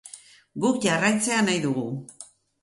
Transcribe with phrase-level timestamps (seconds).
[0.63, 1.85] Guk jarraitzea nahi dugu.